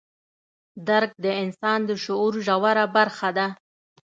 [0.87, 3.47] درک د انسان د شعور ژوره برخه ده.